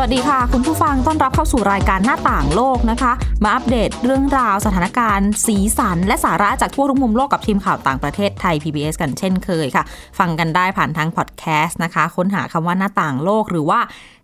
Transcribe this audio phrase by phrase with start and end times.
[0.00, 3.12] วัสดีค่ะ คุณผู้ฟังต้อนรับเข้าสู่รายการหน้าต่างโลกนะคะ
[3.44, 9.84] มาอัปเดตเรื่องราวสถานการณ์ สีสัน และสาระจากทั่วทุกมุมโลกกับทีมข่าวต่างประเทศไทย PBS กันเช่นเคยค่ะ
[10.18, 13.80] ฟังกันได้ผ่านทางพอดแคสต์นะคะ ค้นหาคำว่าหน้าต่างโลกหรือว่า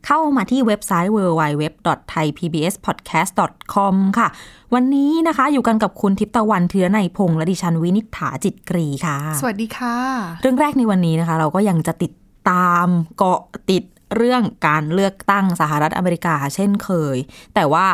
[0.06, 4.28] เข้ามาที่เว็บไซต์ www.thaipbspodcast.com ค่ะ
[4.74, 9.96] วันนี้นะคะอยู่กันกับคุณทิพย์ตะวันเทือในยพงษ์และดิฉันวินิษฐาจิตกรีค่ะ สวัสดีค่ะ
[10.42, 12.12] เรื่องแรกในวันนี้นะคะ เราก็ยังจะติด
[12.50, 12.86] ตาม
[13.18, 13.40] เกาะ
[13.70, 13.84] ติด
[14.16, 17.16] เรื่องการเลือกตั้งสหรัฐอเมริกาเช่นเคย
[17.54, 17.86] แต่ว่า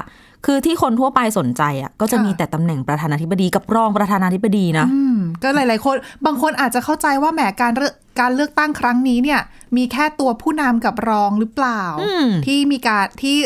[0.47, 9.41] คือที่คนทั่วไปสนใจอะก็จะค่ะมีแต่ตำแหน่งประธานาธิบดีกับรองประธานาธิบดีนะอืมก็หลาย ๆ คนบางคนอาจจะเข้าใจว่าแหมการเลือกการเลือกตั้งครั้งนี้เนี่ย
[9.77, 13.37] มีแค่ตัวผู้นำกับรองหรือเปล่าอืมที่มีการที่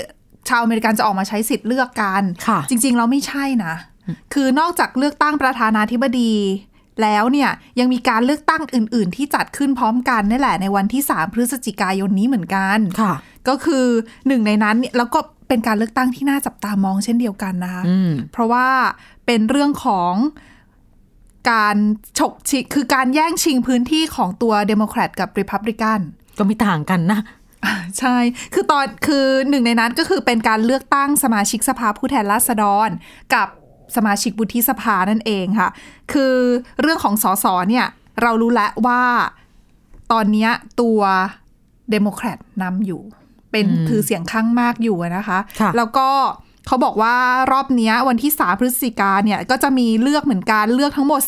[0.49, 3.75] ชาวอเมริกันจะออกมาใช้สิทธิ์เลือกกันค่ะจริง ๆ เราไม่ใช่นะ
[4.35, 6.33] คือนอกจากเลือกตั้งประธานาธิบดี
[7.03, 13.15] แล้วเนี่ยยังมีการเลือกตั้งอื่น ๆ ที่จัดขึ้นพร้อมกันนี่แหละในวันที่ 3 พฤศจิกายนนี้เหมือนกันค่ะ
[13.49, 13.85] ก็คือ
[14.27, 18.69] หนึ่งในนั้นเนี่ยแล้วก็เป็นการเลือกตั้งที่น่าจับตามองเช่นเดียวกันนะคะอืมเพราะว่า
[19.27, 20.15] เป็นเรื่องของ
[21.51, 21.77] การ
[22.19, 26.01] ฉกชิงคือการแย่งชิงพื้นที่ของตัวเดโมแครตกับริพับลิกัน
[26.39, 27.21] ก็ไม่ต่างกันนะ
[27.99, 28.17] ใช่
[28.55, 32.89] คือตอนคือหนึ่งในนั้นก็คือเป็นการเลือกตั้งสมาชิกสภาผู้แทนราษฎร
[33.35, 33.49] กับ
[33.97, 35.69] สมาชิกวุฒิสภานั่นเองค่ะ
[36.13, 36.35] คือ
[36.81, 37.87] เรื่องของสสเนี่ย
[38.23, 39.03] เรารู้แล้วว่า
[40.13, 41.01] ตอนเนี้ยตัว
[41.91, 43.03] เดโมแครตนำอยู่
[43.51, 46.09] เป็นถือเสียงข้างมากอยู่อะนะคะค่ะแล้วก็
[46.67, 47.17] เขาบอกว่า
[47.53, 51.21] รอบเนี้ยวันที่ 3 พฤศจิกาเนี่ยก็จะมีเลือกเหมือนกันเลือกทั้งหมด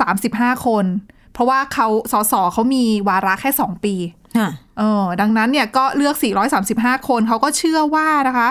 [0.00, 0.84] 435 คน
[1.32, 3.94] เพราะว่าเขาสสเขามีวาระแค่ 2 ปี
[4.38, 6.14] ค่ะเออดังนั้นเนี่ยก็เลือก
[6.62, 8.48] 435 คนเขาก็เชื่อว่านะคะ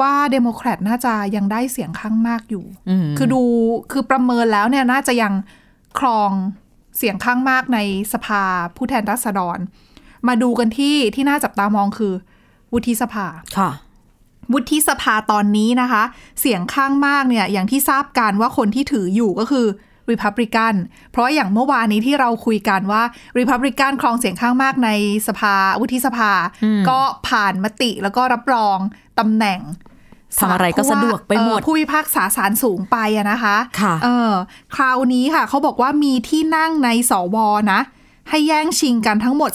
[0.00, 3.42] ว่าเดโมแครตน่าจะยังได้เสียงข้างมากอยู่อืมคือดู
[3.92, 5.32] คือประเมินแล้วเนี่ยน่าจะยัง
[5.98, 6.30] ครอง
[6.96, 7.78] เสียงข้างมากใน
[8.12, 8.42] สภา
[8.76, 9.58] ผู้แทนราษฎร
[10.28, 12.12] มาดูกันที่ที่น่าจับตามองคือ
[12.72, 13.26] วุฒิสภา
[13.58, 13.70] ค่ะ
[14.52, 16.02] วุฒิสภาตอนนี้นะคะ
[16.40, 19.66] เสียงข้างมากเนี่ย อย่างที่ทราบกันว่าคนที่ถืออยู่ก็คือ
[20.10, 20.74] Republican
[21.12, 23.02] เพราะอย่างเมื่อวานนี้ที่เราคุยกันว่า
[23.38, 24.90] Republican ครองเสียงข้างมากใน
[25.28, 26.30] สภาวุฒิสภา
[26.88, 28.78] ก็ผ่านมติแล้วก็รับรอง
[29.18, 29.60] ตำแหน่ง
[30.38, 34.32] ทำอะไรก็สะดวกไปหมดเอ่อผู้พิพากษาศาลสูงไปอะนะคะค่ะเออ
[34.74, 37.36] คราวนี้ค่ะ เขาบอกว่ามีที่นั่งในสว
[37.72, 37.80] นะ
[38.30, 39.52] ให้แย่งชิงกันทั้งหมด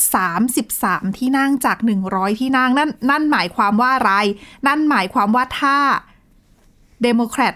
[0.57, 1.77] 33 ที่นั่งจาก
[2.09, 4.13] 100 ที่นั่งนั่นนั่นหมายความว่าอะไร
[4.67, 5.77] นั่นหมายความว่าถ้า
[7.03, 7.53] เดโมแครต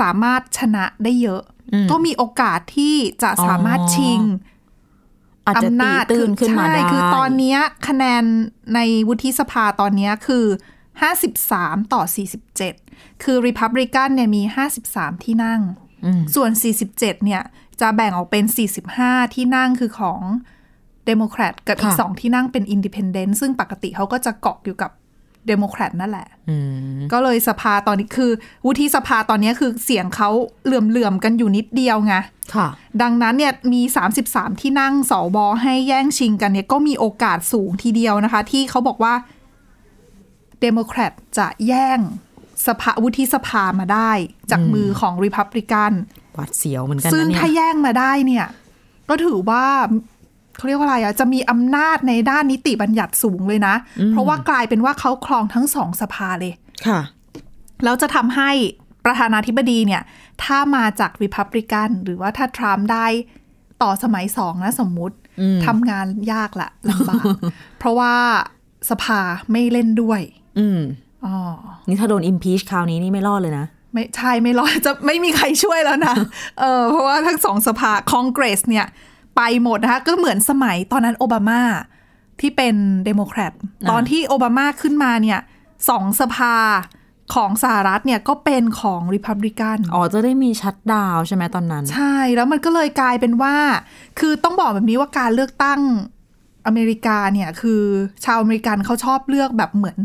[0.00, 1.42] สามารถชนะได้เยอะ
[1.72, 4.20] อืมก็มีโอกาสที่จะสามารถชิง
[5.46, 7.58] อาจจะอำตีนาจตื่นขึ้นมาใช่ได้คือตอนเนี้ย
[7.88, 8.24] คะแนน
[8.74, 10.44] ในวุฒิสภาตอนเนี้ยคือ
[11.02, 12.02] 53 ต่อ
[12.62, 14.42] 47 คือ Republican เนี่ยมี
[14.82, 15.60] 53 ที่นั่ง
[16.04, 16.50] อืมส่วน
[16.82, 17.42] 47 เนี่ย
[17.80, 18.44] จะแบ่งออกเป็น
[18.90, 20.20] 45 ที่นั่งคือของ
[21.06, 24.90] เดโมแครตกับอีกค่ะสองที่นั่งเป็น independent ซึ่งปกติเขาก็จะเกาะอยู่กับ
[25.48, 26.56] เดโมแครตนั่นแหละอื
[26.96, 28.30] มก็เลยสภาตอนนี้คือ
[28.66, 30.30] วุฒิสภาตอนนี้คือเสียงเขา
[30.64, 32.14] เหลื่อมๆกันอยู่นิดเดียวไง
[32.54, 32.68] ค่ะ
[33.02, 33.82] ดังนั้นเนี่ยมี
[34.22, 39.14] 33 ที่นั่งสวให้แย่งชิงกันเนี่ยก็มีโอกาสสูงทีเดียวนะคะ ที่เขาบอกว่า
[40.64, 41.98] เดโมแครตจะแย่ง
[42.66, 44.10] สภาวุฒิสภามาได้
[44.50, 45.92] จากมือของริพับลิกัน
[46.34, 48.46] หวาดเสียวเหมือนกันซึ่งนะเนี่ยถ้าแย่งมาได้เนี่ย
[49.08, 49.64] ก็ถือว่า
[50.56, 53.74] เขาเรียกว่าอะไรอะจะมีอำนาจในด้านนิติบัญญัติสูงเลยนะ
[54.10, 56.52] เพราะว่ากลายเป็นว่าเขาครองทั้งสองสภาเลย
[56.86, 57.00] ค่ะ
[57.84, 58.50] แล้วจะทำให้
[59.04, 60.02] ประธานาธิบดีเนี่ย
[60.42, 63.06] ถ้ามาจากริพับลิกัน หรือว่าถ้าทรัมป์ได้
[63.82, 65.16] ต่อสมัยสองนะสมมุติ
[65.66, 67.24] ทำงานยากละลำบาก
[67.78, 68.14] เพราะว่า
[68.90, 69.20] สภา
[69.52, 70.20] ไม่เล่นด้วย
[70.58, 70.80] อืม
[71.24, 71.36] อ๋อ
[71.88, 76.14] นี่ถ้าโดน impeach คราวนี้นี่ไม่รอดเลยนะไม่ใช่ไม่รอดจะไม่มีใครช่วยแล้วนะ
[76.60, 78.86] เออเพราะว่าทั้งสองสภาคองเกรสเนี่ย
[79.36, 81.62] ไปหมดนะคะ ก็เหมือนสมัยตอนนั้นโอบามา
[82.40, 83.52] ที่เป็นเดโมแครต
[83.90, 85.40] ตอนที่โอบามาขึ้นมาเนี่ย
[85.88, 86.54] สองสภา
[87.34, 93.56] ของสหรัฐเนี่ยก็เป็นของริพับลิกันอ๋อ จะได้มี shutdown ใช่ไหมตอนนั้น ใช่แล้วมันก็เลยกลายเป็นว่า
[94.18, 95.80] คือต้องบอกแบบนี้ว่าการเลือกตั้ง
[96.66, 97.82] อเมริกาเนี่ย คือ
[98.24, 99.98] ชาวอเมริกันเขาชอบเลือกแบบเหมือน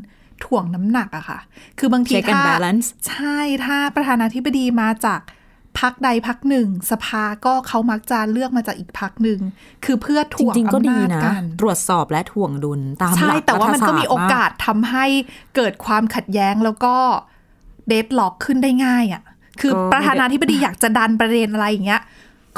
[0.45, 1.39] ถ่วงน้ำหนักอะค่ะ
[1.79, 5.21] คือบางที Check and ถ้า balance ใช่ถ้าประธานาธิบดีมาจาก
[5.79, 9.39] พักใดพักหนึ่ง สภาก็เขามักจะเลือกมาจากอีกพักหนึ่ง
[9.85, 15.05] คือเพื่อจถ่วงริงๆก็อำดีนาจนะกันตรวจสอบและถ่วงดุลตามหใช่ลักแต่ว่ามันก็มีโอการัฐศสทำให้
[15.55, 16.95] เกิดความขัดแย้งแล้วก็
[17.87, 19.23] เดดล็อกขึ้นได้ง่ายอะ่ะ
[19.61, 22.01] คือประธานาธิบดีอยากจะดันประเด็นอะไรอย่างเงี้ย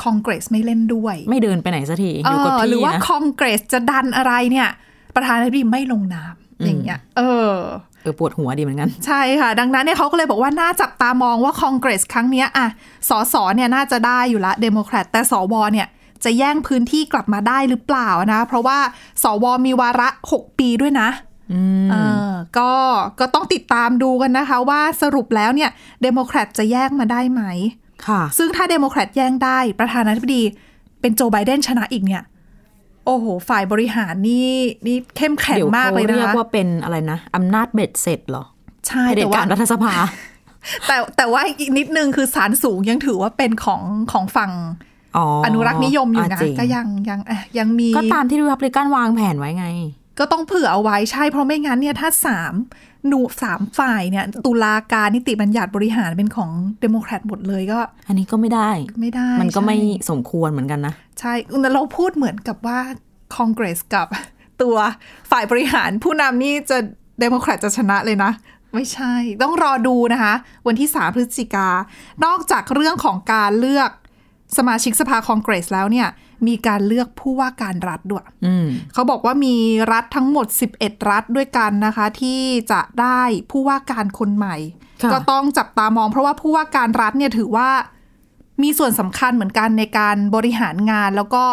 [0.02, 4.70] คองเกรสไม่เล่นด้วย ไม่เดินไปไหนสักทีอยู่กับเออที่หรือว่านะคอนเกรสจะดันอะไรเนี่ย
[5.16, 6.36] ประธานาธิบดีไม่ลงนาม
[6.66, 7.22] อย่างเงี้ยเอ
[7.52, 7.56] อ
[8.04, 12.68] เออปวดหัวดีเหมือนกัน ใช่ค่ะ ดังนั้นเนี่ยเขาก็เลยบอกว่าน่าจับตามองว่าคองเกรสครั้งเนี้ยอะ
[13.10, 15.88] สสเนี่ยน่าจะได้อยู่ละเดโมแครตแต่สวเนี่ย
[16.24, 18.78] จะแย่งพื้นที่กลับมาได้หรือเปล่านะ เพราะว่า
[19.24, 21.10] สวมีวาระ 6 ปีด้วยนะ
[21.92, 21.96] เอ
[22.30, 22.72] อก็
[23.20, 25.70] ก็ต้องติดตามดูกันนะคะ ว่าสรุปแล้วเนี่ย
[26.02, 27.42] เดโมแครตจะแย่งมาได้ไหม
[28.08, 30.44] ค่ะ ซึ่งถ้าเดโมแครตแย่งได้ประธานาธิบดี
[31.02, 32.24] เป็นโจไบเดนชนะอีกเนี่ย
[33.06, 34.50] โอ้โห ฝ่ายบริหารนี่
[34.88, 38.44] นี่เข้มแข็งเดี๋ยวมากเขาเลยนะเรียกคะว่าเป็นอะไรนะอำนาจเบ็ดเสร็จเหรอ
[38.88, 39.94] ใช่เผด็จแต่ว่าการรัฐสภา
[40.88, 43.82] แต่แต่ว่าอีกนิดนึงคือศาลสูงยังถือว่าเป็นของ
[44.12, 44.52] ของฝั่ง
[45.18, 49.68] อ๋อออนุรักษ์นิยมอยู่นะจริงก็ยังยังเอ่อยังมี ก็ตามที่รีพับลิกันวางแผนไว้ไง
[50.20, 52.54] ก็ต้องเผื่อเอาไว้ใช่เพราะไม่งั้นเนี่ยถ้าสาม
[53.08, 58.70] หน่วยสามฝ่ายเนี่ย ตุลาการนิติบัญญัติบริหารเป็นของเดโมแครตหมดเลยก็ อันนี้ก็ไม่ได้
[59.02, 61.34] ไม่ได้ มันก็ไม่ใช่สมควรเหมือนกันนะ ใช่
[61.74, 62.80] เราพูดเหมือนกับว่า
[63.36, 64.08] คองเกรสกับ
[64.62, 64.76] ตัว
[65.32, 66.78] ฝ่ายบริหารผู้นำนี่จะ
[67.20, 68.32] เดโมแครตจะชนะเลยนะ
[68.74, 69.14] ไม่ใช่
[69.44, 70.34] ต้องรอดูนะคะ
[70.68, 71.70] วันที่ 3 พฤศจิกา
[72.26, 73.90] นอกจากเรื่องของการเลือก
[74.58, 76.08] สมาชิกสภาคองเกรสแล้วเนี่ย
[76.48, 79.56] มีการเลือกผู้ว่าการรัฐด้วยอืมเขาบอกว่ามี
[79.92, 80.48] รัฐทั้งหมด
[80.78, 82.42] 11 รัฐด้วยกันนะคะ ที่
[82.72, 83.22] จะได้
[83.52, 84.56] ผู้ว่าการคนใหม่
[85.04, 87.70] ค่ะก็ต้องจับตามอง เพราะว่าผู้ว่าการรัฐเนี่ยถือว่า
[88.64, 91.46] มีส่วนสำคัญเหมือนกันในการบริหารงานแล้วก็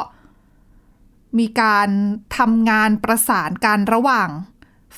[1.39, 1.89] มีการ
[2.39, 4.29] ทำงานประสานกันระหว่าง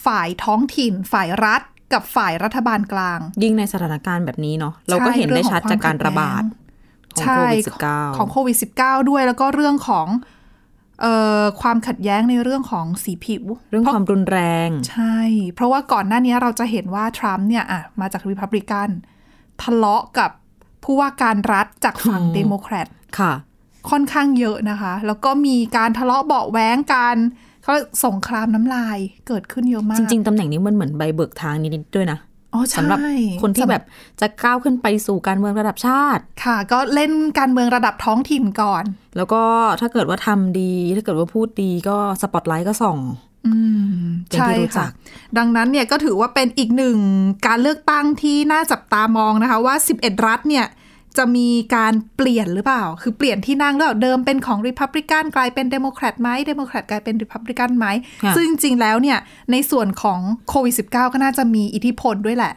[0.05, 1.63] ฝ่ายท้องถิ่น ฝ่ายรัฐ
[1.93, 6.43] กับฝ่ายรัฐบาลกลาง ยิ่งในสถานการณ์แบบนี้เนาะเราก็เห็นได้ชัดจากการระบาด
[7.21, 10.09] ของใช่โควิดสิบเก้าของโควิด -19 ด้วย แล้วก็เรื่องของ
[11.01, 15.19] เอ่อความขัดแย้งในเรื่องของสีผิว เรื่องพะความรุนแรง ใช่
[15.55, 18.89] เพราะว่าก่อนหน้านี้เราจะเห็นว่าทรัมป์เนี่ยอะมาจากริพับลิกัน
[19.63, 20.31] ทะเลาะกับ
[20.85, 22.89] ผู้ว่าการรัฐจากฝั่งอืมเดโมแครต
[23.19, 23.33] ค่ะ
[23.91, 27.17] ค่อนข้างเยอะนะคะ แล้วก็มีการทะเลาะเบาะแว้งกัน
[27.63, 27.73] เขา
[28.07, 32.30] สงครามน้ำลายเกิดขึ้นเยอะมาก จริง ๆตำแหน่งนี้มันเหมือนใบเบิกทางนิดๆด้วยนะอ๋อใช่
[32.76, 32.99] สำหรับ
[33.43, 33.82] คนที่แบบ
[34.20, 38.85] จะก้าวขึ้นไปสู่การเมืองระดับชาติ ค่ะ ก็เล่นการเมืองระดับท้องถิ่นก่อน
[39.17, 39.43] แล้วก็
[39.81, 42.99] ถ้าเกิดว่าทำดี ถ้าเกิดว่าพูดดีก็สปอตไลท์ก็ส่อง
[43.47, 43.55] อื
[44.00, 44.91] มเป็นใช่ที่รู้จัค่ะก
[45.38, 46.99] ดังนั้นเนี่ยก็ถือว่าเป็นอีกหนึ่ง
[47.47, 50.67] การเลือกตั้งที่น่าจับตามองนะคะ ว่า 11 รัฐเนี่ย
[51.19, 57.87] จะมีการเปลี่ยนหรือเปล่า คือเปลี่ยนที่นั่งแล้วเดิมเป็นของริพับลิกันกลายเป็นเดโมแครตไหมเดโมแครตกลายเป็นริพับลิกันไหม
[58.25, 59.19] ค่ะซึ่งจริง ๆ แล้วเนี่ย
[59.53, 62.55] ในส่วนของโควิด -19 ก็น่าจะมีอิทธิพลด้วยแหละ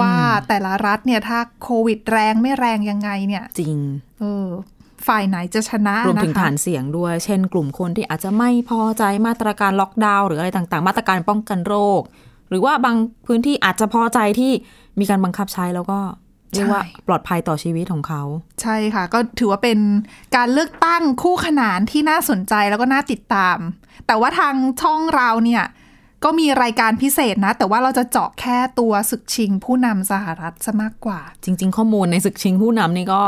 [0.00, 0.14] ว่า
[0.48, 3.78] แต่ละรัฐเนี่ยถ้าโควิดแรงไม่แรงยังไงเนี่ย จริง
[4.20, 4.48] เออ
[5.06, 12.00] ฝ่ายไหนจะชนะรวมถึงนะคะฐานเสียงด้วย เช่น กลุ่มคนที่อาจจะไม่พอใจมาตรการล็อกดาวน์หรืออะไรต่างๆ มาตรการป้องกันโรค
[12.48, 12.96] หรือว่าบาง
[13.26, 14.52] พื้นที่อาจจะพอใจที่
[15.00, 15.98] มีการบังคับใช้แล้วก็
[16.54, 18.22] เรียกว่าปลอดภัยต่อชีวิตของเขา
[18.62, 19.78] ใช่ค่ะ ก็ถือว่าเป็น
[20.36, 23.58] การเลือกตั้งคู่ขนานที่น่าสนใจแล้วก็น่าติดตาม
[24.06, 25.64] แต่ว่าทางช่องเราเนี่ย
[26.24, 33.22] ก็มีรายการพิเศษนะ แต่ว่าเราจะเจาะแค่ตัวศึกชิงผู้นำสหรัฐซะมากกว่า จริง ๆ ข้อมูลในศึกชิงผู้นำนี่ก็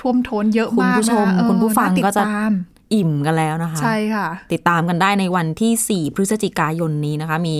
[0.00, 2.52] ท่วมท้นเยอะคุณมากผู้ชมนะเออคุณผู้ฟังน่าติดก็จะตาม
[2.94, 7.56] อิ่มกันแล้วนะคะ ใช่ค่ะ ติดตามกันได้ในวันที่ 4 พฤศจิกายนนี้นะคะ มี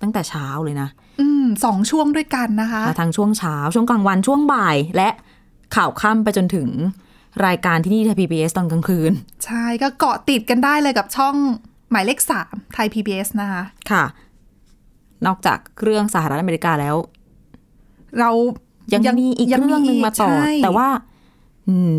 [0.00, 0.88] ตั้งแต่เช้าเลยนะ
[1.20, 5.08] อืมสองช่วงด้วยกันนะคะทั้งช่วงเช้า ช่วงกลางวันช่วงบ่าย และ
[5.76, 6.68] ข่าวค่ำไปจนถึง
[7.46, 9.12] รายการที่นี่ไทย PBS ตอนกลางคืน
[9.44, 11.34] ใช่ก็เกาะติดกันได้เลยกับช่อง
[11.90, 14.04] หมายเลขสามไทย PBS นะคะค่ะ
[15.26, 16.96] นอกจากเรื่องสหรัฐอเมริกาแล้ว
[18.18, 18.30] เรา
[18.92, 20.88] ยัยังมีอีกยังเรื่องหนึ่งมาต่อใช่แต่ว่า
[21.68, 21.96] อืม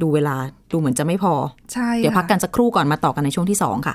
[0.00, 0.36] ดูเวลา
[0.72, 1.34] ดูเหมือนจะไม่พอ
[1.72, 3.94] ใช่ เดี๋ยวพักค่ะกันสักครู่ก่อนมาต่อกันในช่วงที่สองค่ะ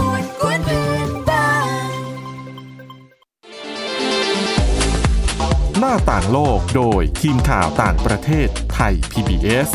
[5.83, 9.69] หน้าต่างโลกโดยทีมข่าวต่างประเทศไทย PBS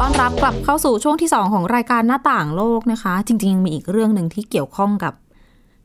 [0.00, 5.14] ต้อนรับกลับเข้าสู่ช่วงที่ 2 ของรายการหน้าต่างโลกนะคะ จริงๆยังมีอีกเรื่องหนึ่งที่เกี่ยวข้องกับ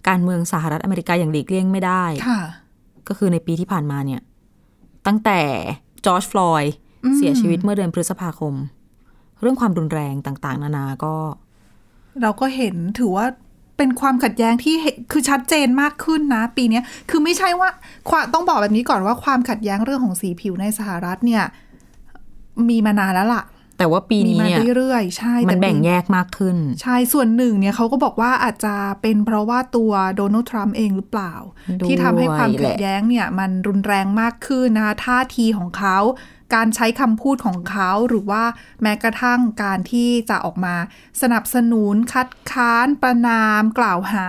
[0.07, 2.39] การเมืองสหรัฐอเมริกาอย่างหลีกเลี่ยงไม่ได้ ค่ะ
[3.07, 4.21] ก็คือในปีที่ผ่านมาเนี่ย
[5.07, 5.39] ตั้งแต่
[6.05, 8.53] จอร์จฟลอยด์อืมเสียชีวิตเมื่อเดือนพฤษภาคม
[9.41, 11.15] เรื่องความรุนแรงต่างๆ นานาก็
[12.21, 13.25] เราก็เห็นถือว่า
[13.77, 17.69] เป็นความขัดแย้งที่เห็นคือชัดเจนมากขึ้นนะ ปีเนี้ยคือไม่ใช่ว่า
[18.09, 21.43] ความต้องบอกแบบนี้ก่อนว่าความขัดแย้งเรื่องของสีผิวในสหรัฐเนี่ย
[22.69, 23.43] มีมานานแล้วล่ะ
[23.77, 31.33] แต่ว่าปีนี้มีเนี่ยมาเรื่อยๆใช่มันต่แบ่งปีแยกมากขึ้น ใช่ส่วนหนึ่งเนี่ยเขาก็บอกว่าอาจจะเป็นเพราะว่าตัวโดนัลด์ทรัมป์เองหรือเปล่า
[31.79, 35.97] ด้วยที่ทำให้ความขัดแหละแย้งเนี่ย มันรุนแรงมากขึ้นนะคะท่าทีของเขา
[36.55, 38.43] การใช้คำพูดของเขาหรือว่า
[38.81, 40.75] แม้กระทั่งการที่จะออกมา
[41.21, 44.27] สนับสนุนคัดค้านประนาม กล่าวหา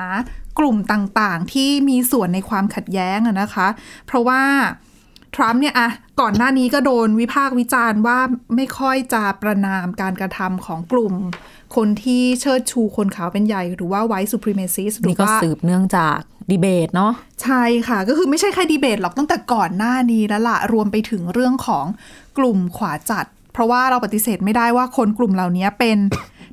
[0.59, 3.69] กลุ่มต่างๆ ที่มีส่วนในความขัดแย้งนะคะ
[4.07, 4.43] เพราะว่า
[5.35, 5.91] ทรัมป์เนี่ยอะ
[6.21, 8.19] ก่อนหน้านี้ก็โดนวิพากษ์วิจารณ์ว่า
[8.57, 11.15] ไม่ค่อยจะประนามการกระทำของกลุ่ม
[11.77, 16.19] คนที่เชิดชูคนขาวเป็นใหญ่ หรือว่า white supremacist หรืนี่อก็ว่าสืบเนื่องจาก
[16.51, 21.87] ดีเบตเนาะใช่ค่ะ ก็คือไม่ใช่แค่ดีเบตหรอกตั้งแต่ก่อนหน้านี้แล้วล่ะรวมไปถึงเรื่องของ
[22.39, 25.99] กลุ่มขวาจัด เพราะว่าเราปฏิเสธไม่ได้ว่าคนกลุ่มเหล่านี้เป็น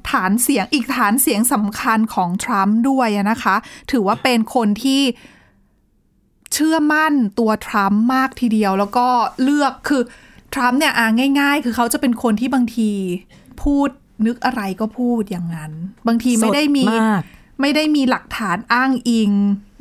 [0.10, 3.56] ฐานเสียงอีกฐานเสียงสำคัญของทรัมป์ด้วยนะคะ
[3.92, 5.02] ถือว่าเป็นคนที่
[6.54, 9.08] เชื่อมั่นตัวทรัมป์มากทีเดียว แล้วก็
[9.44, 10.02] เลือกคือ
[10.54, 11.08] ทรัมป์เนี่ยอ่า
[11.40, 12.92] ง่าย ๆ คือเขาจะเป็นคนที่บางที
[13.62, 13.90] พูด
[14.26, 15.72] นึกอะไรก็พูดอย่างนั้น
[16.08, 16.92] บางทีไม่ได้มีม
[17.62, 19.32] ไม่ได้มีหลักฐานอ้างอิง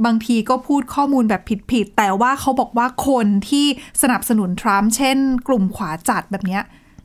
[0.05, 3.67] บางทีก็พูดข้อมูลแบบผิดๆแต่ว่าเขาบอกว่าคนที่
[4.03, 5.17] สนับสนุนทรัมป์เช่น
[5.49, 6.63] กลุ่มขวาจัดแบบเนี้ย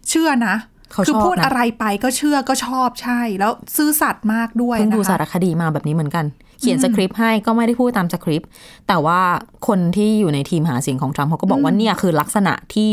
[0.10, 0.56] เชื่อนะ
[0.92, 6.26] เขาคืชอบพูดนะอะไรไปก็เชื่อก็ชอบใช่ แล้วซื่อสัตย์มากด้วยเพิ่งดูนะคะสารคดีมาแบบนี้เหมือนกัน
[6.60, 8.50] เขียนอืมสคริปต์ให้ก็ไม่ได้พูดตามสคริปต์
[8.88, 9.20] แต่ว่า
[9.68, 12.92] คนที่อยู่ในทีมหาเสียงของทรัมป์เขาก็บอกว่าอืมเนี่ยคือลักษณะที่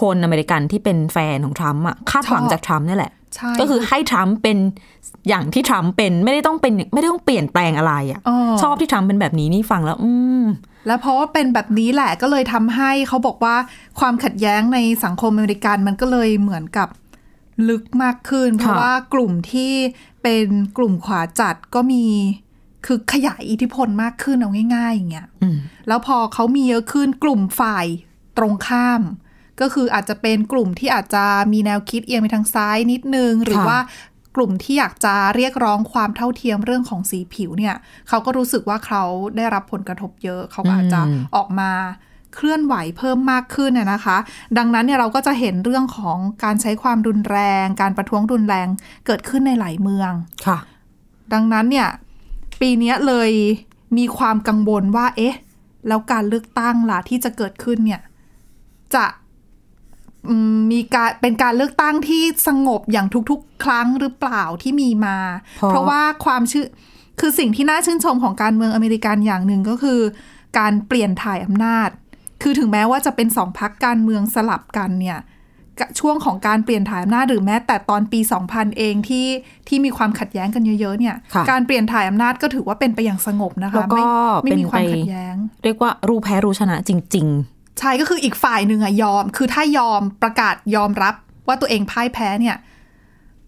[0.00, 4.58] คนอเมริกันที่เป็นแฟนของทรัมป์อะคาดหวังชอบจากทรัมป์นี่แหละใช่ก็คือให้ทรัมป์เป็น
[5.28, 10.12] อย่างที่ทรัมป์เป็นไม่ได้ต้องเป็นไม่ได้ต้องเปลี่ยนแปลงอะไรอะอ๋อชอบที่ทรัมป์เป็นแบบนี้นี่ฟังแล้ว อื
[10.42, 10.44] ม
[10.86, 13.56] แล้วเพราะว่าเป็นแบบนี้แหละก็เลยทำให้เขาบอกว่า
[14.00, 16.88] ความขัดแย้งในสังคมอเมริกันมันก็เลยเหมือนกับ
[17.68, 19.72] ลึกมากขึ้น เพราะว่ากลุ่มที่
[20.22, 22.04] เป็นกลุ่มขวาจัดก็มี
[22.86, 27.86] คือขยายอิทธิพลมากขึ้นเอาง่ายๆอย่างเงี้ยอืมแล้วพอเขามีเยอะขึ้นกลุ่มฝ่าย
[28.38, 29.02] ตรงข้าม
[29.60, 33.78] ก็คืออาจจะเป็นกลุ่มที่อาจจะมีแนวคิดเอียงไปทางซ้ายนิดนึง หรือค่ะว่า
[34.36, 37.74] กลุ่มที่อยากจะเรียกร้องความเท่าเทียมเรื่องของสีผิวเนี่ย
[38.08, 39.02] เขาก็รู้สึกว่าเขา
[39.36, 41.70] ได้รับผลกระทบเยอะ เขาก็อาจจะอืมออกมา
[42.34, 44.16] เคลื่อนไหวเพิ่มมากขึ้นน่ะนะคะ
[44.58, 48.68] ดังนั้นเนี่ยเราก็จะเห็นเรื่องของการใช้ความรุนแรง การประท้วงรุนแรง
[49.06, 50.12] เกิดขึ้นในหลายเมือง
[50.46, 50.58] ค่ะ
[51.32, 51.88] ดังนั้นเนี่ย
[52.60, 53.30] ปีเนี้ยเลย
[53.98, 55.36] มีความกังวลว่า เอ๊ะ
[55.88, 58.00] แล้วการเลือกตั้งล่ะที่จะเกิดขึ้นเนี่ย
[58.94, 59.25] จะอื
[60.56, 65.18] มมีการเป็นการเลือกตั้งที่สงบอย่างทุกๆ ครั้งหรือเปล่าที่มีมา
[65.56, 66.66] เพราะเพราะว่าความชื่อ
[67.20, 70.00] คือสิ่งที่น่าชื่นชมของการเมืองอเมริกันอย่างหนึ่งก็คือ
[70.58, 71.88] การเปลี่ยนถ่ายอำนาจ
[72.42, 75.20] คือถึงแม้ว่าจะเป็นสองพักการเมืองสลับกันเนี่ย
[76.00, 79.26] ช่วงของการเปลี่ยนถ่ายอำนาจหรือแม้แต่ตอนปี 2000 เองที่
[79.68, 84.04] ที่มีความขัดแย้งกันเยอะๆเนี่ยค่ะการเปลี่ยนถ่ายอำนาจก็ถือว่าเป็นไปอย่างสงบนะคะแล้วก็
[84.44, 87.28] ไม่ไม่เป็นมีความไปขัดแย้ง เรียกว่ารู้แพ้รู้ชนะจริง
[87.80, 91.14] ใช่ก็คืออีกฝ่ายหนึ่งอะยอม คือถ้ายอมประกาศยอมรับ
[91.46, 92.56] ว่าตัวเองพ่ายแพ้เนี่ย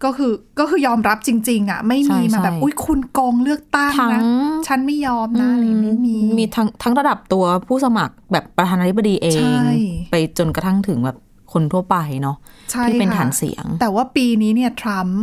[0.03, 4.21] ก็คือก็คือยอมรับจริง ๆอะไม่มีใช่มาแบบใช่อุ้ยคุณโกงเลือกตั้งทั้งนะ
[4.67, 9.63] ฉันไม่ยอมนะอะไรไม่มีมีทั้งทั้งระดับตัวผู้สมัครแบบประธานาธิบดีเองใช่
[10.11, 11.17] ไปจนกระทั่งถึงแบบ
[11.53, 12.37] คนทั่วไปเนาะ
[12.71, 15.19] ใช่ที่เป็นค่ะฐานเสียง แต่ว่าปีนี้เนี่ยทรัมป์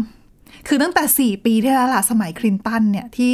[0.69, 3.33] คือตั้งแต่ 4 ปีที่แล้วล่ะสมัยคลินตันเนี่ยที่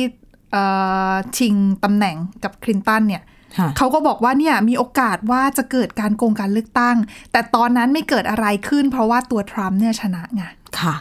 [0.52, 0.64] เอ่
[1.10, 3.30] อชิงตำแหน่งกับคลินตันเนี่ยค่ะ
[3.76, 6.96] เขาก็บอกว่าเนี่ยมีโอกาสว่าจะเกิดการโกงการเลือกตั้ง
[7.32, 10.42] แต่ตอนนั้นไม่เกิดอะไรขึ้น เพราะว่าตัวทรัมป์เนี่ยชนะไง
[10.80, 10.94] ค่ะ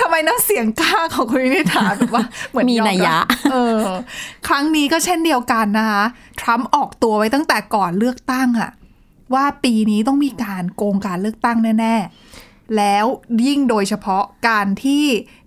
[0.00, 3.78] ทำไมน้ำเสียงกล้าของคุณวินิษฐาแบบว่าเหมือนมีอนัยยะรับเออ
[4.48, 6.04] ครั้งนี้ก็เช่นเดียวกันนะคะ
[6.40, 8.70] ทรัมป์ออกตัวไว้ตั้งแต่ก่อนเลือกตั้งอะ
[9.34, 11.96] ว่าปีนี้ต้องมีการโกงการเลือกตั้งแน่
[12.36, 13.04] ๆ แล้ว
[13.46, 15.04] ยิ่งโดยเฉพาะการที่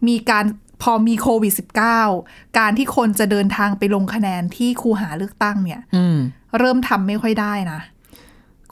[0.08, 0.46] มีการ
[0.84, 1.54] พอมีโควิด
[2.06, 6.18] -19 การที่คนจะเดินทางไปลงคะแนนที่คูหาเลือกตั้งเนี่ยอืม
[6.60, 7.80] เริ่มทำไม่ค่อยได้นะ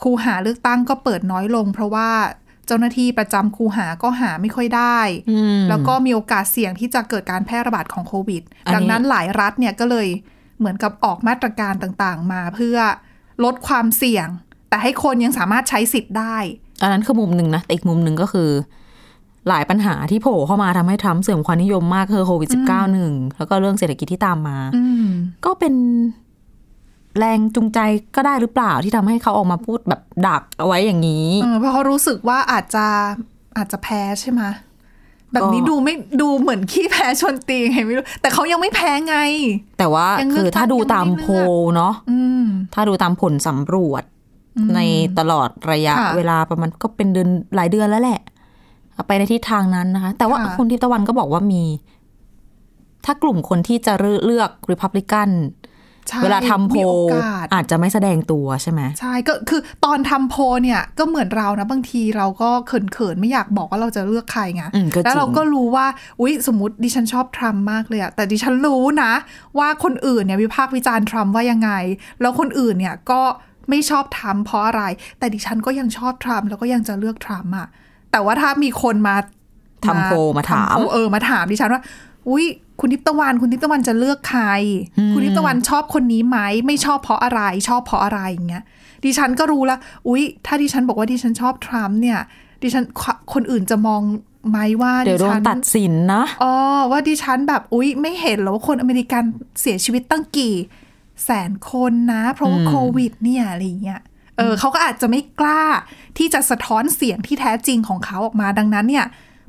[0.02, 2.10] คูหาเลือกตั้งก็เปิดน้อยลง เพราะว่า
[2.68, 5.00] เจ้าหน้าที่ประจำคูหาก็หาไม่ค่อยได้
[5.32, 10.08] อืมแล้วก็มีโอกาสเสี่ยงที่จะเกิดการแพร่ระบาดของโควิดอันนี้ดังนั้นหลายรัฐเนี่ยก็เลย
[10.60, 12.78] เหมือนกับออกมาตรการต่างๆ มาเพื่อ
[13.44, 14.28] ลดความเสี่ยง
[14.70, 16.38] แต่ให้คนยังสามารถใช้สิทธิ์ได้
[16.82, 18.50] อันนั้นคือมุมหนึ่งนะแต่อีกมุมหนึ่งก็คือ
[19.50, 25.06] หลายปัญหาที่โผล่เข้ามาทำให้ทรัมป์เสื่อมความนิยมมากคือโควิด -19 หนึ่งแล้วก็เรื่องเศรษฐกิจที่ตามมาอืม
[25.46, 25.74] ก็เป็น
[27.18, 27.80] แรงจูงใจ
[28.16, 32.86] ก็ได้หรือเปล่าที่ทำให้เขาออกมาพูดแบบดักเอาไว้อย่างนี้เออเพราะเขารู้สึกว่าอาจจะ
[33.58, 34.44] อาจจะแพ้ใช่ไหม
[35.34, 39.18] แบบนี้ก็ดูไม่ดูเหมือนขี้แพ้ชนตีไงไม่รู้แต่เขายังไม่แพ้ไง
[39.78, 41.34] แต่ว่ายังเลือกคือถ้าดูตามยังไม่ได้โพล
[41.76, 44.04] เนาะอืมถ้าดูตามผลสำรวจ
[44.58, 44.80] อืมใน
[45.20, 48.20] ตลอดระยะค่ะเวลาประมาณก็เป็นเดือนหลายเดือนแล้วแหละ
[49.08, 51.64] ไปในทิศทางนั้นนะคะ แต่ว่าค่ะคุณทิพย์ตะวันก็บอกว่ามี
[53.06, 55.30] ถ้ากลุ่มคนที่จะเลือกริพับลิกัน
[56.08, 65.86] ใช่เวลาทำโพลมีโอกาสอาจจะไม่แสดงตัวใช่ไหมใช่ก็คือตอนทำโพลเนี่ย ก็เหมือนเรานะ บางทีเราก็เขินๆ ไม่อยากบอกว่าเราจะเลือกใครไงอืมก็จริงแล้วเราก็รู้ว่า
[66.20, 69.12] อุ๊ยสมมติดิฉันชอบทรัมป์มากเลยอะแต่ดิฉันรู้นะ
[69.60, 71.72] ว่าคนอื่นเนี่ยวิพากษ์วิจารณ์ทรัมป์ว่ายังไง
[72.22, 73.22] แล้วคนอื่นเนี่ยก็
[73.70, 74.84] ไม่ชอบทรัมป์เพราะอะไร
[75.20, 77.68] แต่ดิฉันก็ยังชอบทรัมป์แล้วก็ยังจะเลือกทรัมป์อะ
[78.12, 79.16] แต่ว่าถ้ามีคนมา
[79.86, 81.82] ทำโพลมาถามทำโพลเออมาถามดิฉันว่า
[82.30, 82.46] อุ้ย
[82.80, 84.44] คุณทิพย์ตะวันคุณทิพย์ตะวันจะเลือกใคร
[84.98, 88.64] อืมคุณทิพย์ตะวันชอบคนนี้ไหมไม่ชอบเพราะอะไร ชอบเพราะอะไรอย่างเงี้ย
[89.06, 92.20] ดิฉันก็รู้แล้วอุ๊ยถ้าดิฉันบอกว่าดิฉันชอบทรัมป์เนี่ย
[92.64, 92.84] ดิฉัน
[93.34, 94.02] คนอื่นจะมอง
[94.50, 96.54] ไหมว่าเดี๋ยวโดฉันตัดสินนะอ๋อ
[96.92, 99.24] ว่าดิฉันแบบอุ๊ยไม่เห็นเหรอว่าคนอเมริกัน
[99.62, 100.56] เสียชีวิตตั้งกี่
[101.26, 104.02] แสนคนนะ เพราะว่าอืมโควิด เนี่ยอะไรอย่างเงี้ย
[104.38, 105.64] เออเขาก็อาจจะไม่กล้า
[106.18, 109.06] ที่จะสะท้อนเสียงที่แท้จริงของเขาออกมาดังนั้นเนี่ย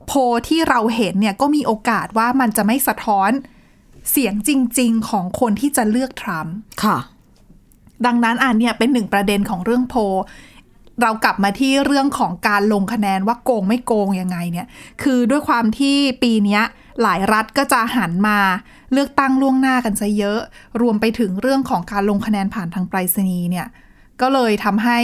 [0.07, 0.19] โพล
[0.49, 3.31] ที่เราเห็นเนี่ยก็มีโอกาสว่ามันจะไม่สะท้อน
[4.11, 6.99] เสียงจริง ๆ ของคนที่จะเลือกทรัมป์ค่ะ
[8.07, 10.01] ดังนั้นอันเนี่ยเป็นหนึ่งประเด็นของเรื่องโพล
[11.03, 14.67] เรากลับมาที่เรื่องของการลงคะแนนว่าโกงไม่โกงยังไงเนี่ย
[15.03, 16.63] คือด้วยความที่ปีเนี้ย
[17.03, 18.39] หลายรัฐก็จะหันมา
[18.93, 20.41] เลือกตั้งล่วงหน้ากันซะเยอะ
[20.81, 23.67] รวมไปถึงเรื่องของการลงคะแนนผ่านทางไปรษณีย์เนี่ย
[24.23, 25.01] ก็เลยทำให้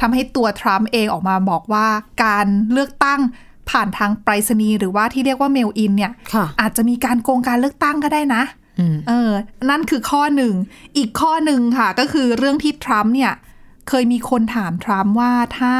[0.00, 1.86] ทำให้ตัวทรัมป์เองออกมาบอกว่า
[2.24, 3.20] การเลือกตั้ง
[3.70, 8.42] ผ่านทางไปรษณีย์หรือว่าที่เรียกว่าเมลอินเนี่ยค่ะอาจจะมีการโกงการเลือกตั้งก็ได้นะ
[8.78, 9.30] อืมเออ
[9.70, 10.54] นั่นคือข้อหนึ่ง
[10.96, 13.32] อีกข้อหนึ่งค่ะ ก็คือเรื่องที่ทรัมป์เนี่ย
[13.88, 15.74] เคยมีคนถามทรัมป์ว่าถ้า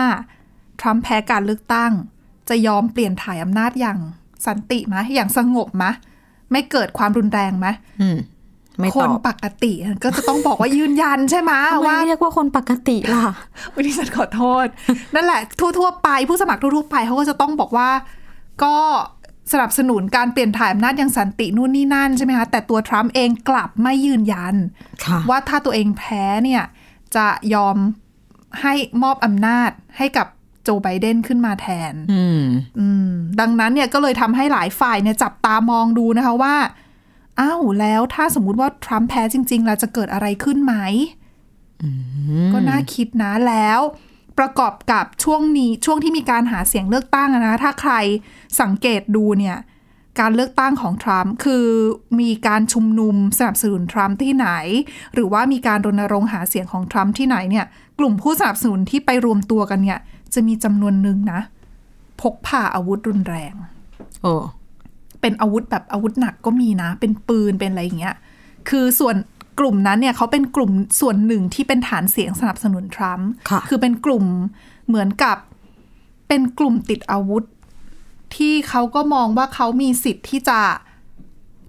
[0.81, 1.93] ทรัมป์แพ้การเลือกตั้ง
[2.49, 3.99] จะยอมเปลี่ยนถ่ายอำนาจอย่าง
[4.47, 5.85] สันติไหมอย่างสงบไหม
[6.53, 7.67] ไม่เกิดความรุนแรงไหม
[8.01, 8.17] อืม
[8.81, 9.73] ไม่คตนอบปกติ
[10.05, 13.27] ก็จะต้องบอกว่ายืนยันใช่ไหมทำไมว่าเรียกว่าคนปกติล่ะ
[13.75, 14.67] วันนี้ฉันขอโทษ
[15.15, 15.41] นั่นแหละ
[15.79, 17.91] ทั่วๆไปผู้สมัครทั่วๆไปเขาก็จะต้องบอกว่า
[18.63, 18.77] ก็
[19.53, 24.55] สนับสนุนการเปลี่ยนถ่ายอำนาจอย่างสันตินู่นนี่นั่นใช่ไหมคะแต่ตัวทรัมป์เองกลับไม่ยืนยัน
[25.05, 26.63] ค่ะว่าถ้าตัวเองแพ้เนี่ย
[27.17, 27.77] จะยอม
[28.61, 30.27] ให้มอบอำนาจให้กับ
[30.65, 32.45] โจไบเดนขึ้นมาแทนอืม
[32.79, 36.55] อืมดังนั้นเนี่ยก็เลยทำให้หลายฝ่ายเนี่ยจับตามองดูนะคะว่า
[37.41, 40.75] อ้าวแล้วถ้าสมมุติว่าทรัมป์แพ้จริงๆแล้วจะเกิดอะไรขึ้นไหม
[42.53, 43.81] ก็น่าคิดนะแล้ว
[44.39, 47.93] ประกอบกับช่วงนี้ช่วงที่มีการหาเสียงเลือกตั้งอะนะ ถ้าใคร
[48.61, 49.57] สังเกตดูเนี่ย
[50.21, 51.67] การเลือกตั้งของทรัมป์คือ
[52.21, 54.49] มีการชุมนุมสนับสนุนทรัมป์ที่ไหน
[55.15, 57.67] หรือว่ามีการรณรงค์หาเสียงของทรัมป์ที่ไหนเนี่ย
[57.99, 59.99] กลุ่มผู้สนับสนุนที่ไปรวมตัวกันเนี่ย
[60.35, 61.41] จะมีจำนวนหนึ่งนะ
[62.21, 63.55] พกพาอาวุธรุนแรง
[64.23, 64.35] โอ้
[65.21, 68.17] เป็นอาวุธแบบอาวุธหนักก็มีนะ เป็นปืนเป็นอะไรอย่างเงี้ย
[68.69, 69.17] คือส่วน
[69.61, 74.25] กลุ่มนั้นเนี่ยเขาเป็นกลุ่มส่วนหนึ่งที่เป็นฐานเสียงสนับสนุนทรัมป์ค่ะคือเป็นกลุ่ม
[74.89, 75.37] เหมือนกับ
[76.29, 77.45] เป็นกลุ่มติดอาวุธ
[78.37, 80.61] ที่เขาก็มองว่าเขามีสิทธิ์ที่จะ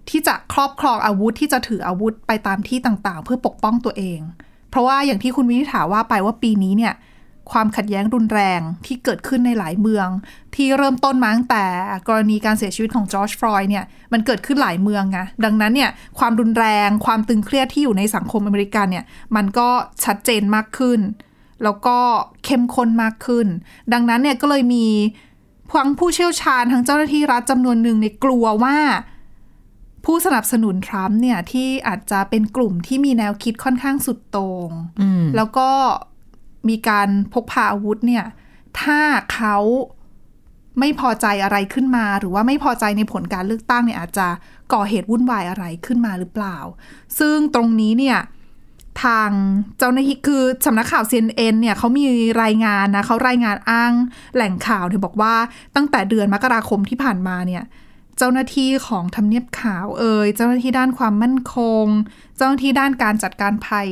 [0.09, 4.19] ที่จะครอบครองอาวุธที่จะถืออาวุธไปตามที่ต่างๆ เพื่อปกป้องตัวเอง
[4.69, 6.93] เพราะว่าอย่างที่คุณวินิษฐาว่าไปว่าปีนี้เนี่ย
[7.51, 10.07] ความขัดแย้งรุนแรงที่เกิดขึ้นในหลายเมือง
[10.55, 11.63] ที่เริ่มต้นมาตั้งแต่
[12.07, 19.69] กรณีการเสียชีวิตของจอร์จฟลอยด์เนี่ยมันเกิดขึ้นหลายเมืองไงดังนั้นเนี่ยความรุนแรงความตึงเครียดที่อยู่ในสังคมอเมริกันเนี่ยมันก็
[20.05, 20.99] ชัดเจนมากขึ้น
[21.63, 21.97] แล้วก็
[22.45, 23.47] เข้มข้นมากขึ้น
[23.93, 24.87] ดังนั้นเนี่ยก็เลยมี
[25.71, 28.77] ทั้งผู้เชี่ยวชาญทั้งเจ้าหน้าที่รัฐจำนวนหนึ่งในยกลัวว่า
[30.05, 34.69] ผู้สนับสนุนทรัมป์เนี่ยที่อาจจะเป็นกลุ่มที่มีแนวคิดค่อนข้างสุดโตง่ง
[35.01, 35.69] อืมแล้วก็
[36.69, 38.25] มีการพกพาอาวุธเนี่ย
[38.81, 38.99] ถ้า
[39.33, 39.57] เขา
[40.79, 44.27] ไม่พอใจอะไรขึ้นมา หรือว่าไม่พอใจในผลการเลือกตั้งเนี่ยอาจจะ
[44.73, 46.57] ก่อเหตุวุ่นวายอะไรขึ้นมาหรือเปล่า
[47.19, 48.19] ซึ่งตรงนี้เนี่ย
[49.03, 49.29] ทาง
[49.77, 52.05] เจ้าหน้าที่คือสำนักข่าว CNN เนี่ยเขามี
[52.43, 53.93] รายงานนะเขารายงานอ้าง
[54.35, 55.35] แหล่งข่าวเนี่ยบอกว่า
[55.75, 57.63] ตั้งแต่เดือนมกราคมที่ผ่านมาเนี่ย
[58.17, 61.85] เจ้าหน้าที่ของทำเนียบขาวเอ่ยเจ้าหน้าที่ด้านความมั่นคง
[62.37, 63.89] เจ้าหน้าที่ด้านการจัดการภัย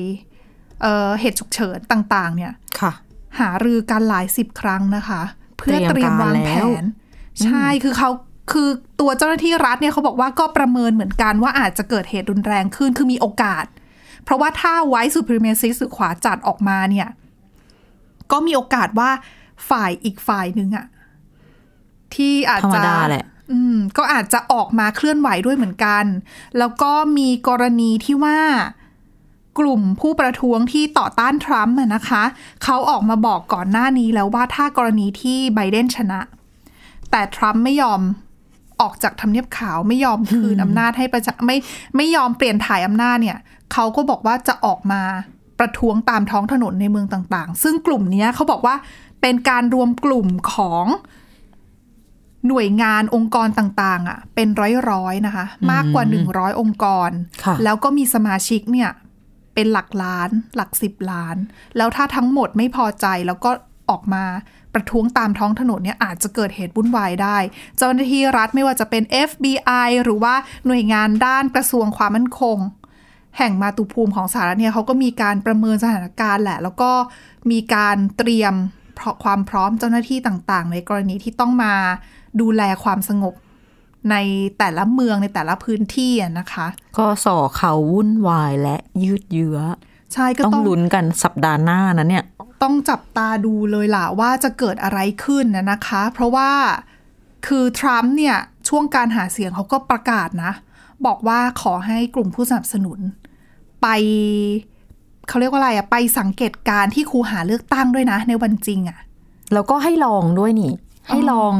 [0.82, 2.92] เอ่อเหตุฉุกเฉินต่างๆ เนี่ยค่ะ
[3.40, 5.22] หารือกันหลายสิบครั้งนะคะ
[5.58, 6.86] เพื่อเตเตรีรียยมมการวางแล้วแผน
[7.44, 8.10] ใช่คือเขา
[8.52, 13.66] คือตัวเจ้าหน้าที่รัฐเนี่ยเขาบอกว่าก็ประเมินเหมือนกันว่าอาจจะเกิดเหตุรุนแรงขึ้นคือมีโอกาส
[14.24, 17.08] เพราะว่าถ้าไว้สุพรีเมซิสหรือขวาจัดออกมาเนี่ย
[18.32, 19.10] ก็มีโอกาสว่า
[19.70, 20.86] ฝ่ายอีกฝ่ายหนึ่งอะ
[22.16, 26.06] ที่อาจธรรมจะดาแหละอืมก็อาจจะออกมาเคลื่อนไหวด้วยเหมือนกัน
[26.58, 28.40] แล้วก็มีกรณีที่ว่า
[29.60, 32.24] กลุ่มผู้ประท้วงที่ต่อต้านทรัมป์อะนะคะ
[32.64, 36.20] เขาออกมาบอกก่อนหน้านี้แล้วว่าถ้ากรณีที่ไบเดนชนะ
[37.12, 38.02] แต่ทรัมป์ไม่ยอม
[38.82, 41.58] ออกจากทำเนียบขาวไม่ยอมคืนอำนาจให้ประชาไม่
[41.96, 43.38] ไม่ยอมเปลี่ยนถ่ายอำนาจเนี่ย
[43.74, 45.02] เขาก็บอกว่าจะออกมา
[45.60, 48.76] ประท้วงตามท้องถนนในเมืองต่างๆ ซึ่งกลุ่มเนี้ยเขาบอกว่า
[49.22, 50.86] เป็นการรวมกลุ่มของ
[52.48, 54.48] หน่วยงานองค์กรต่างๆอะเป็น
[54.92, 57.10] ร้อยๆนะคะ มากกว่า 100 องค์กร
[57.44, 58.92] ค่ะแล้วก็มีสมาชิกเนี่ย
[59.60, 61.36] เป็นหลักล้าน หลักสิบล้าน
[61.78, 63.52] แล้วถ้าทั้งหมดไม่พอใจแล้วก็
[63.90, 64.24] ออกมา
[64.74, 67.38] ประท้วงตามท้องถนนเนี่ยอาจจะเกิดเหตุวุ่นวายได้
[67.78, 72.58] เจ้าหน้าที่รัฐไม่ว่าจะเป็น FBI หรือว่าหน่วยงานด้านกระทรวงความมั่นคง
[73.38, 76.92] แห่งมาตุภูมิของสหรัฐเนี่ยเขาก็มีการประเมินสถานการณ์แหละ แล้วก็
[77.52, 78.54] มีการเตรียม
[79.24, 81.74] ความพร้อมเจ้าหน้าที่ต่างๆ ในกรณีที่ต้องมา
[82.42, 83.34] ดูแลความสงบ
[84.12, 84.16] ใน
[84.60, 89.60] แต่ละเมืองในแต่ละพื้นที่อะนะคะ ก็ส่อเขาวุ่นวายและยืดเยื้อ
[90.14, 92.24] ใช่ก็ต้องต้องลุ้นกันสัปดาห์หน้านะเนี่ย
[92.64, 96.50] ต้องจับตาดูเลยล่ะว่าจะเกิดอะไรขึ้นนะนะคะ เพราะว่า
[97.48, 100.52] คือทรัมป์เนี่ยช่วงการหาเสียงเขาก็ประกาศนะ
[101.06, 103.00] บอกว่าขอให้กลุ่มผู้สนับสนุน
[103.82, 103.88] ไป
[105.28, 109.00] เขาเรียกว่าอะไรอะไปสังเกตการณ์ที่คูหาเลือกตั้งด้วยนะ ในวันจริงอะ
[109.54, 110.74] แล้วก็ให้ลองด้วยนี่
[111.08, 111.56] ให้ลอง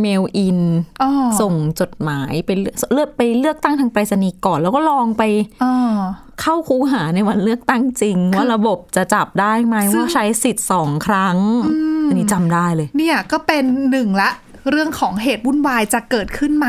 [0.00, 0.60] เมลอิน
[1.02, 5.22] อ๋อส่งจดหมายไปเลือกเลือกไปเลือกตั้งทางไปรษณีย์ก่อน แล้วก็ลองไป
[5.62, 5.74] อ๋อ
[6.40, 11.36] เข้าคูหาในวันเลือกตั้งจริง ว่าระบบจะจับได้ไหมซึ่งว่าใช้สิทธิ์สองครั้ง
[12.08, 14.30] อันนี้จำได้เลย เนี่ยก็เป็นหนึ่งละ
[14.70, 16.68] เรื่องของเหตุวุ่นวายจะเกิดขึ้นไหม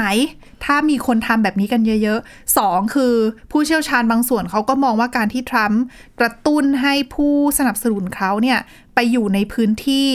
[0.65, 3.13] ถ้ามีคนทำแบบนี้กันเยอะๆสองคือ
[3.51, 5.81] ผู้เชี่ยวชาญบางส่วนเขาก็มองว่าการที่ทรัมป์
[6.19, 8.59] กระตุ้นให้ผู้สนับสนุนเขาเนี่ย
[8.95, 10.09] ไปอยู่ในพื้นที่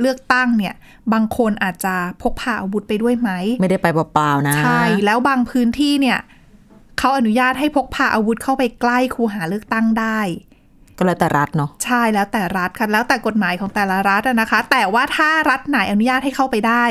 [0.00, 0.74] เลือกตั้งเนี่ย
[1.12, 6.18] บางคนอาจจะพกพาอาวุธไปด้วยไหม ไม่ได้ไปเปล่าๆนะ ใช่ แล้วบางพื้นที่เนี่ย
[6.98, 10.20] เขาอนุญาตให้พกพาอาวุธเข้าไปใกล้คูหาเลือกตั้งได้
[10.96, 16.84] ก็แล้วแต่รัฐเนาะ ใช่แล้วแต่รัฐค่ะ แล้วแต่กฎหมายของแต่ละรัฐอะนะคะ แต่ว่าถ้ารัฐไหนอนุญาตให้เข้าไปได้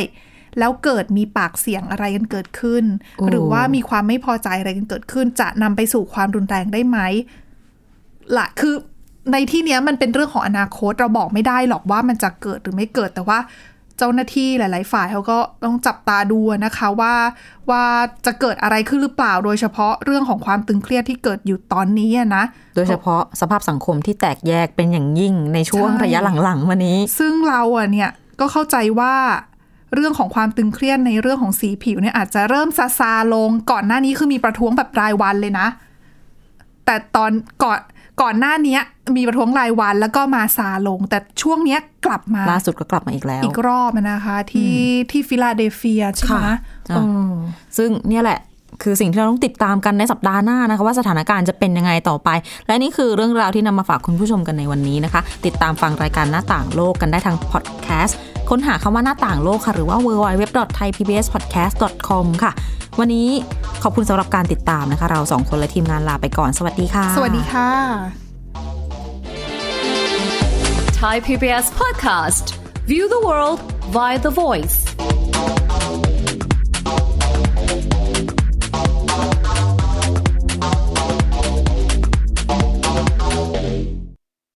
[0.60, 2.84] แล้วเกิดมีปากเสียงอะไรกันเกิดขึ้น
[3.17, 7.00] โอ้หรือว่ามีความไม่พอใจอะไรกันเกิดขึ้น จะนำไปสู่ความรุนแรงได้ไหม
[8.38, 8.76] ละคือ
[9.34, 13.39] ในที่เนี้ยมันเป็นเรื่องของอนาคตเราบอกไม่ได้หรอกว่ามันจะเกิดหรือไม่เกิดแต่ว่า
[13.98, 17.13] เจ้าหน้าที่หลาย ๆ ฝ่ายเขาก็ต้องจับตาดูนะคะว่า
[17.70, 17.84] ว่า
[18.26, 22.44] จะเกิดอะไรขึ้นหรือเปล่า โดยเฉพาะเรื่องของความตึงเครียดที่เกิดอยู่ตอนนี้อะนะ
[22.76, 29.15] โดยเฉพาะสภาพสังคมที่แตกแยกเป็นอย่างยิ่งในช่วงใช่ระยะหลังๆมานี้ ซึ่งเราอะเนี่ยก็เข้าใจว่า
[29.94, 35.68] เรื่องของความตึงเครียดในเรื่องของสีผิวเนี่ยอาจจะเริ่มซาซาลงก่อนหน้านี้คือมีประท้วงแบบรายวันเลยนะ
[36.86, 37.32] แต่ตอน
[37.63, 37.80] ก่อน
[38.21, 38.77] ก่อนหน้านี้
[39.17, 44.73] มีประท้วงรายวันแล้วก็มาซาลง แต่ช่วงเนี้ยกลับมาล่าสุดก็กลับมาอีกแล้ว อีกรอบอะนะคะที่
[45.12, 46.53] ที่ฟิลาเดลเฟียใช่ไหมค่ะ
[46.89, 47.32] เออ
[47.77, 48.39] ซึ่งเนี่ยแหละ
[48.84, 52.29] คือสิ่งที่เราต้องติดตามกันในสัปดาห์หน้านะคะว่าสถานการณ์จะเป็นยังไงต่อไป
[52.67, 58.17] และนี่คือเรื่องราวที่นำมาฝากคุณผู้ชมกันในวันนี้นะคะ ติดตามฟังรายการหน้าต่างโลกกันได้ทางพอดแคสต์
[58.49, 62.51] ค้นหาคำว่าหน้าต่างโลกค่ะ หรือว่า www.thaipbspodcast.com ค่ะ
[62.99, 63.29] วันนี้
[63.83, 67.69] ขอบคุณสำหรับการติดตามนะคะ เราสองคนและทีมงานลาไปก่อน สวัสดีค่ะ สวัสดีค่ะ
[71.01, 72.45] Thai PBS podcast.
[72.91, 73.59] View the world
[73.95, 74.77] via The Voice